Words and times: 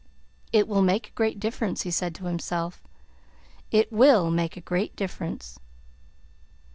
"It 0.51 0.67
will 0.67 0.81
make 0.81 1.07
a 1.07 1.11
great 1.11 1.39
difference," 1.39 1.83
he 1.83 1.91
said 1.91 2.15
to 2.15 2.25
himself. 2.25 2.81
"It 3.69 3.91
will 3.93 4.31
make 4.31 4.57
a 4.57 4.59
great 4.61 4.95
difference." 4.95 5.59